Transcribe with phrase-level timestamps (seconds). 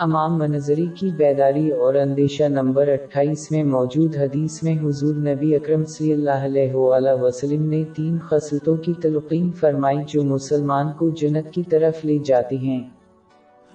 [0.00, 5.84] امام منظری کی بیداری اور اندیشہ نمبر اٹھائیس میں موجود حدیث میں حضور نبی اکرم
[5.84, 11.50] صلی اللہ علیہ وآلہ وسلم نے تین خصلتوں کی تلقین فرمائی جو مسلمان کو جنت
[11.50, 12.80] کی طرف لے جاتی ہیں۔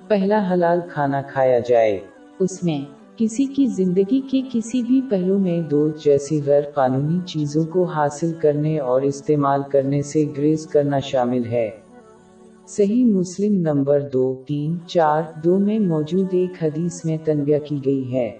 [0.07, 1.99] پہلا، حلال کھانا کھایا جائے۔
[2.39, 2.81] اس میں
[3.17, 8.33] کسی کی زندگی کے کسی بھی پہلو میں دو جیسی غیر قانونی چیزوں کو حاصل
[8.41, 11.69] کرنے اور استعمال کرنے سے گریز کرنا شامل ہے۔
[12.67, 18.13] صحیح مسلم نمبر دو، تین، چار، دو میں موجود ایک حدیث میں تنبیہ کی گئی
[18.13, 18.37] ہے۔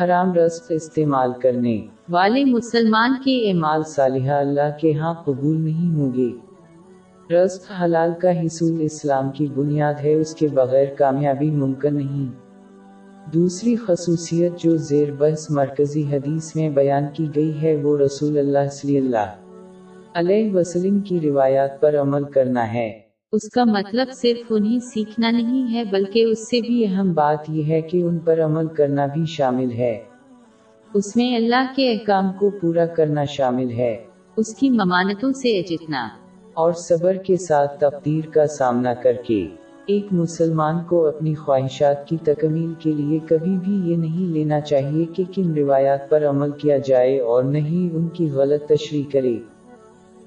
[0.00, 6.14] حرام رزق استعمال کرنے والے مسلمان کے اعمال صالحہ اللہ کے ہاں قبول نہیں ہوں
[6.14, 6.28] گے۔
[7.34, 12.30] رزق حلال کا حصول اسلام کی بنیاد ہے، اس کے بغیر کامیابی ممکن نہیں۔
[13.30, 18.68] دوسری خصوصیت جو زیر بحث مرکزی حدیث میں بیان کی گئی ہے، وہ رسول اللہ
[18.72, 19.36] صلی اللہ
[20.14, 25.74] علیہ وسلم کی روایات پر عمل کرنا ہے۔ اس کا مطلب صرف انہیں سیکھنا نہیں
[25.74, 29.26] ہے، بلکہ اس سے بھی اہم بات یہ ہے کہ ان پر عمل کرنا بھی
[29.26, 30.04] شامل ہے۔
[30.94, 34.04] اس میں اللہ کے احکام کو پورا کرنا شامل ہے۔
[34.36, 36.08] اس کی ممانتوں سے اجتنا۔
[36.54, 39.48] اور صبر کے ساتھ تقدیر کا سامنا کر کے۔
[39.86, 45.04] ایک مسلمان کو اپنی خواہشات کی تکمیل کے لیے کبھی بھی یہ نہیں لینا چاہیے
[45.04, 49.36] کہ کن روایات پر عمل کیا جائے اور نہیں ان کی غلط تشریح کرے۔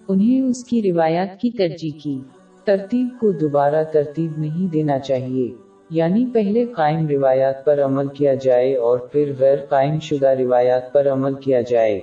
[0.07, 2.19] انہیں اس کی روایات کی ترجیح کی۔
[2.65, 5.53] ترتیب کو دوبارہ ترتیب نہیں دینا چاہیے۔
[5.89, 11.07] یعنی پہلے قائم روایات پر عمل کیا جائے اور پھر غیر قائم شدہ روایات پر
[11.07, 12.01] عمل کیا جائے۔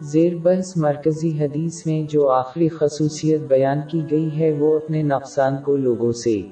[0.00, 5.56] زیر بحث مرکزی حدیث میں جو آخری خصوصیت بیان کی گئی ہے وہ اپنے نقصان
[5.56, 6.42] کو لوگوں سے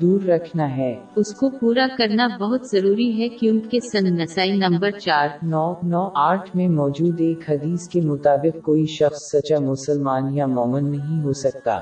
[0.00, 5.28] دور رکھنا ہے۔ اس کو پورا کرنا بہت ضروری ہے کیونکہ سن نسائی نمبر چار
[5.42, 10.90] نو نو آٹھ میں موجود ایک حدیث کے مطابق کوئی شخص سچا مسلمان یا مومن
[10.90, 11.78] نہیں ہو سکتا۔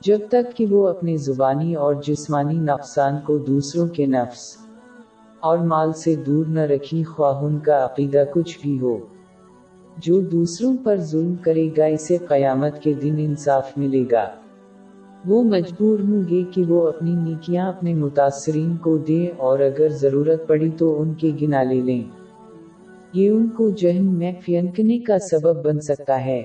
[0.00, 4.56] جب تک کہ وہ اپنے زبانی اور جسمانی نقصان کو دوسروں کے نفس
[5.40, 8.98] اور مال سے دور نہ رکھی خواہ ان کا عقیدہ کچھ بھی ہو،
[9.96, 14.28] جو دوسروں پر ظلم کرے گا، اسے قیامت کے دن انصاف ملے گا۔
[15.26, 20.46] وہ مجبور ہوں گے کہ وہ اپنی نیکیاں اپنے متاثرین کو دیں اور اگر ضرورت
[20.46, 22.02] پڑی تو ان کے گنا لے لیں۔
[23.12, 26.42] یہ ان کو جہن میں پھینکنے کا سبب بن سکتا ہے۔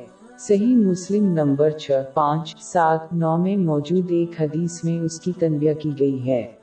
[0.47, 5.73] صحیح مسلم نمبر چھ پانچ سات نو میں موجود ایک حدیث میں اس کی تنبیہ
[5.73, 6.62] کی گئی ہے۔